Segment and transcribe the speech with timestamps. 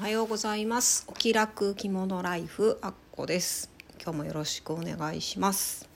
[0.00, 1.04] おはようございます。
[1.08, 3.68] お気楽着物ライフあっこです。
[4.00, 5.88] 今日もよろしくお願いします。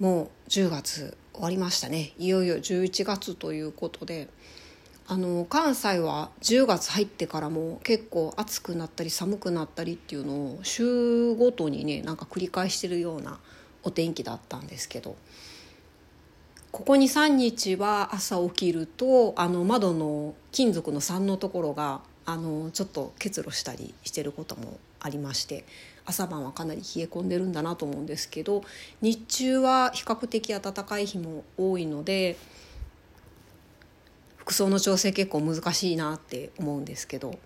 [0.00, 2.14] もう10月終わりましたね。
[2.16, 4.28] いよいよ11月ということで
[5.06, 13.40] あの関西は10月入ってからも結構暑くなったり寒くなったりっていうのを週ごとにねなんか繰り返してるような
[13.82, 15.16] お天気だったんですけど
[16.78, 25.64] ここ23日は朝起きるとあの窓の金属の3のところがあのちょっと結露したりしてることもありまして
[26.06, 28.62] 朝晩はかなり冷え込んでるんだなと思うんですけど
[29.00, 32.36] 日中は比較的暖かい日も多いので
[34.36, 37.40] 服装の調整結構難しいなって思うんですけど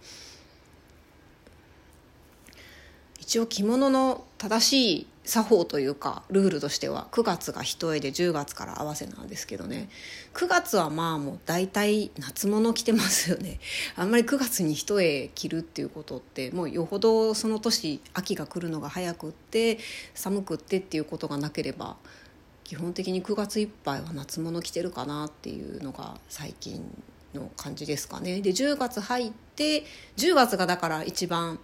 [3.19, 9.89] 一応着物の正しい作法というかルールとしては9月が一重で10月から合わせなんですけどね。
[10.35, 13.61] 9月はまあもう大体夏物着てますよね。
[13.95, 19.79] あんまり9月に一重着るっていうことってもうよほどその年秋が来るのが早くって
[20.15, 21.97] 寒くってっていうことがなければ
[22.65, 26.83] 基本的に9月いっぱいは夏物着てるかなっていうのが最近
[27.33, 28.41] の感じですかね。
[28.41, 29.85] で10月入って
[30.17, 31.61] 10月がだから一番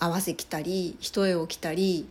[0.00, 2.08] 合わせ着たり一重を着たり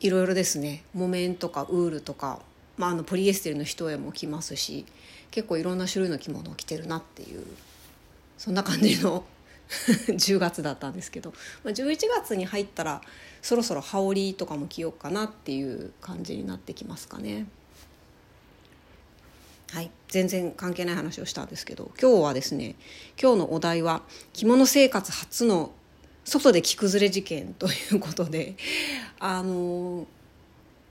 [0.00, 0.82] いろいろですね。
[0.92, 2.40] 木綿とかウールとか、
[2.76, 4.84] まあ、あのポリエステルの一重も着ますし
[5.30, 7.44] 結構いろんな種類の着物を着てるなっていう
[8.36, 9.24] そんな感じの
[9.68, 11.32] 10月だったんですけど、
[11.64, 13.02] まあ、11月に入ったら
[13.42, 17.46] そろそろ羽織とかも着ようかなっていう感じになってきますかね。
[19.72, 22.76] はい、全然関係ない話をしたんですけど今日はですね
[23.20, 24.02] 今日のお題は
[24.32, 25.72] 着物生活初の
[26.26, 28.56] 外で着崩れ事件ということで
[29.18, 30.06] あの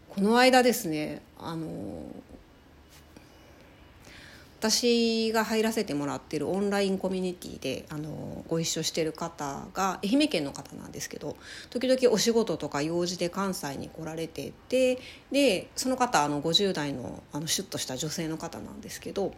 [0.09, 2.05] この間ですねあの
[4.58, 11.36] 私が入らせてもらってるオンラインコミュニティであのご一緒してる方が愛媛県の方なんですけど
[11.70, 14.98] 時々お仕事とか用事で関西に来られてて
[15.32, 19.33] でその方あの50代のあのシュッとした女性の方なんですけど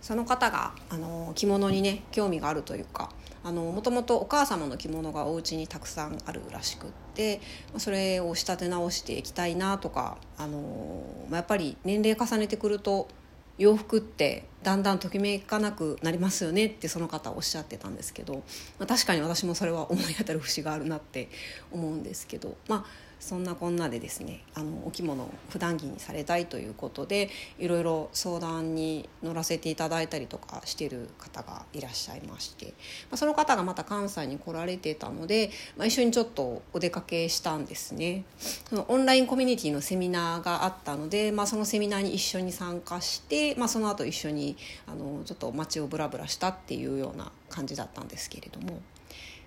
[0.00, 3.10] その方があの着物にね興味があるというか
[3.44, 7.40] もともとお母様の着物がお家にたくさんあるらしくって
[7.78, 13.08] それを仕立て直していきたいなとかあのやっぱり年齢重ねてくると
[13.56, 18.34] 洋服ってだんだんときめかなくなりますよねってその方おっしゃってたんですけど、
[18.78, 21.28] まあ、確かに私もそれは思い当たる節があるなって
[21.72, 27.28] 思うんですけどまあそんなこんなでですねあのお着物を普段着にされたいということで
[27.58, 32.72] いろいろ相談に乗らせていただいたりとかしてる方がいらっしゃいまして、ま
[33.12, 38.24] あ、その方がまた関西に来られてたので、まあ、一緒にちょっとお出かけしたんですね。
[38.68, 44.49] そのオンラインコミュニティのセミナーがあったので、まあ、そのセミナーに一緒に参加して、まあ、その後一緒に
[44.86, 48.80] あのちょっと街をブラブラしたっていうような感じだったんですけれども。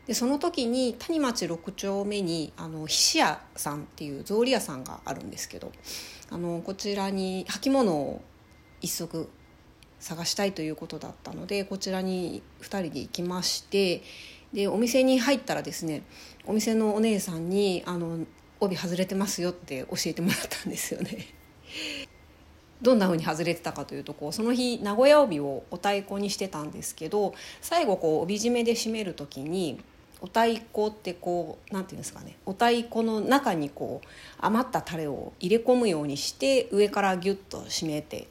[0.08, 5.72] でその時に谷町6丁目にあの菱屋さんっていう草履屋さんがあるんですけど
[6.30, 8.22] あのこちらに履物を
[8.81, 9.30] 一足
[10.00, 14.03] 探したいということだったのでこちらに2人で行きまして
[14.52, 16.03] でお店に入ったらですね
[16.46, 18.20] お店のお姉さんに「あの
[18.59, 21.28] 帯外れてますよ」って教えてもらったんですよね。
[22.83, 29.79] どんな風に外れてたかというとこうその日名古屋帯をお太鼓にしてたんですけど最後こう帯締めで締める時に
[30.21, 34.07] お太鼓ってこう何て言うんですかねお太鼓の中にこう
[34.39, 38.27] 余ったタレを入れ込むようにして上からギュッと締めて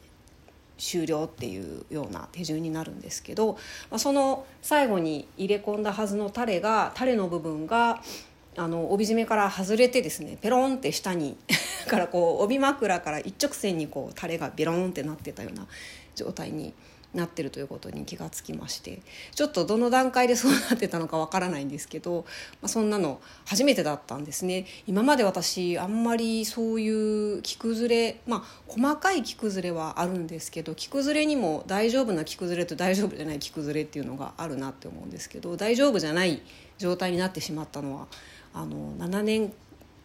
[0.79, 3.53] 終了っていうような手順になるんですけど、
[3.91, 8.03] まあ、その最後に入れ込んだはずのタレがタレの部分が
[8.57, 11.37] あの帯締めから外れてですねペロンって下に
[11.87, 15.67] からこう帯枕から一直線にこうタレがベロンってなってたような
[16.15, 16.75] 状態に
[17.15, 19.01] なってるということに気がつきまして
[19.35, 22.25] ちょっとどの段階でそうなってたのかわからないんですけど、
[22.63, 24.67] まあ、そんなの初めてだったんですね。
[24.87, 36.41] 今まで私あんまりそういう着崩れまあ細かい着崩れはあるんですけど着崩れにも大丈夫な着崩れと大丈夫じゃない着崩れっていうのがあるなって思うんですけど大丈夫じゃない
[36.79, 38.07] 状態になってしまったのは
[38.55, 39.53] あの7年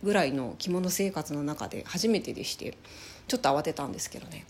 [0.04, 2.78] ぐらいの着物生活の中で初めてでして
[3.28, 4.46] ちょっと慌てたんですけどね。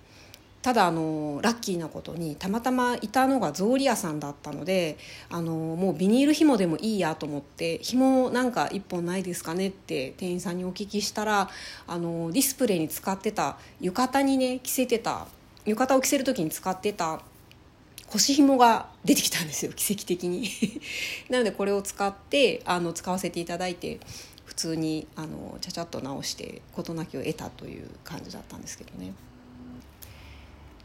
[0.61, 4.97] ただあのラッキーなことにたまたまいたのが草履屋さんだったので
[5.29, 11.49] あのもうビニール紐でもいいやと思って紐なんか1本ないですかねって店員さんにお聞きしたら
[11.87, 15.27] あのディスプレイに使ってた浴衣にね着せてた
[15.63, 17.21] 浴衣を着せる時に使ってた
[18.07, 20.49] 腰紐が出てきたんですよ奇跡的に
[21.29, 23.99] なのでこれを使ってあの使わせていただいて
[24.47, 29.13] 普通にあのちゃちゃっと直して事なきを得たという感じだったんですけどね。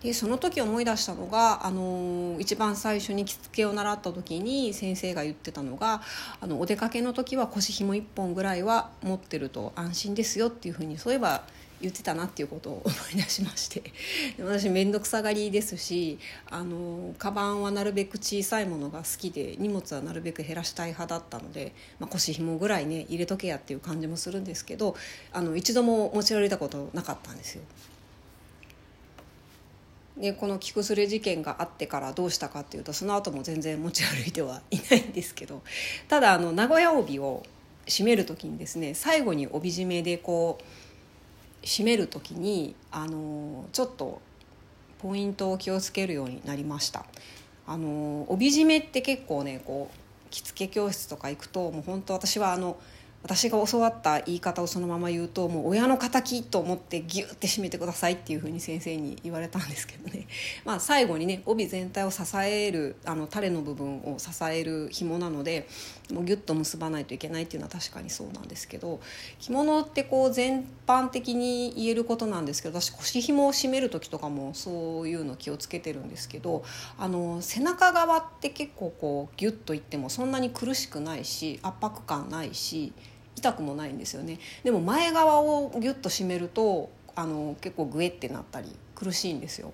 [0.03, 6.03] でその時思い出したのが、あの一番最初に着付けを習った時に先生が言ってたのが
[6.41, 11.44] あのお出かけの時は腰紐1本ぐらいは持ってると安心ですよっていうふうにそういえば
[11.82, 13.82] 言ってたなっていうことを思い出しまして
[14.40, 16.19] 私面倒くさがりですし
[16.49, 24.96] あのカバンはなるべく小さいものが好きで荷物はなるべく減らしたい派だったので、まあ、腰紐ぐらいね入れとけやっていう感じもするんですけど
[25.32, 27.62] あの一度も持ち歩いたことなかったんですよ。
[30.17, 35.62] でこの着崩れ事件があってからどうしたかっていうとその後も全然持ち歩いてはいないんですけど
[36.08, 37.43] ただあの名古屋帯を
[37.87, 40.64] 締める時にですね最後に帯締めでこう
[41.62, 44.20] 締める時にあのちょっと
[44.99, 47.05] ポイントを気をつけるようになりました。
[47.67, 52.76] あの帯締めって結構ねこう着付け教室とか行くともう本当私はあの
[53.22, 60.26] 私が教わった言い方をそのまま言うともう親の敵と思ってギュッて締めてくださいっていうふうに先生に言われたんですけどね、
[60.64, 65.69] まあ、最後にね帯全体を支えるあのタレの部分を支える紐なので
[66.12, 69.00] もうギュッと結ばないといけないっていうのは確かにそうなんですけど
[69.38, 76.64] 着物ってこう全般的に言えることなんですけど私腰紐を締める時とかもそういうの気をつけてるんですけど
[76.98, 82.92] あの背中側って結構こうギュッといってもそんなに苦しくないし圧迫感ないし。
[83.37, 84.38] 痛くもないんですよね。
[84.64, 89.73] でも前側をギュッと締めるとあの結構グエってなったり苦しいんですよ。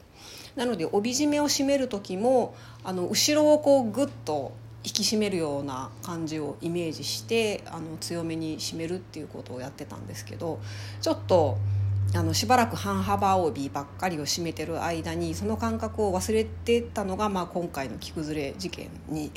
[0.57, 4.53] なので帯締めを締める時もあの後ろをこうグッと
[4.85, 10.61] 引き締めるような感じをイメージしてあの強めに締めるっていうことをやってたんですけど
[11.01, 11.59] ちょっと
[12.15, 19.31] あのしばらく半幅帯ばっかりを締めてる間にその感覚を忘れてたのが、まあ、今回の着崩れ事件に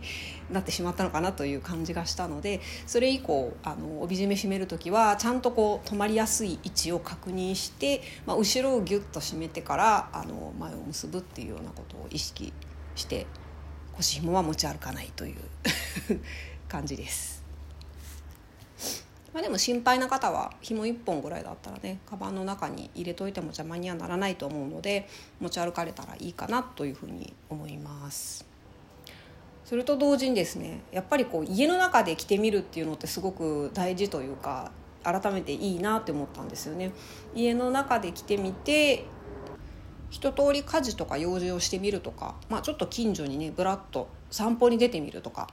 [0.50, 12.54] なってしまったのかなという感じがしたのでそれ以降あの帯締め締める時はちゃんとこう止まりやすい位置を確認して、まあ、後ろをギュッと締めてからあの前を結ぶっていうようなことを意識
[12.96, 13.26] して
[13.96, 15.36] 腰紐は持ち歩かないという
[16.68, 17.43] 感じです。
[19.34, 25.08] まあ、でも心配な方は紐1本ぐらいだったらねカバンの中に入れといても邪魔にはならないと思うので
[25.40, 28.46] 持ち歩かれたらいいかなというふうに思います。
[29.64, 34.70] それと同時にですねやっぱりこう家の中で着てみるっていうのってすごく大事というか
[35.02, 36.92] 改めていいなって思ったんですよね。
[37.34, 39.04] 家の中で着てみて
[40.10, 45.48] 一通り家事とか用事をしてみるとか、まあ、ちょっと近所にねぶらっと散歩に出てみるとか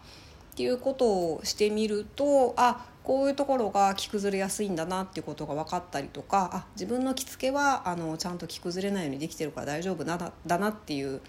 [0.51, 11.21] っていうことをしてみるとあこういうところが着崩れやすいんだなっていうことが分かったりとかあ自分の着付けはあのちゃんと着崩れないようにできてるから大丈夫だだなっていう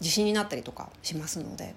[0.00, 1.74] 自信になったりとかしますので、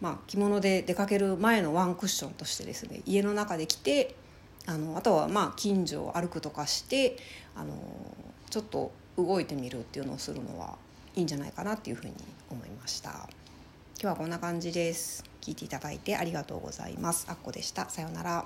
[0.00, 4.14] まあ、着物で出かける前のワンクッションとしてですね家の中で着て
[4.66, 7.18] あのあとはまあ近所を歩くとかして
[7.54, 7.74] あの
[8.48, 10.76] ちょっと動いてみるっていうのをするのは
[11.14, 12.14] いいんじゃないかなっていうふうに
[12.50, 13.10] 思いました。
[13.98, 15.24] 今日はこんな感じです。
[15.40, 17.26] 聞いていただいてありがとうございます。
[17.30, 17.88] あっこでした。
[17.88, 18.44] さようなら。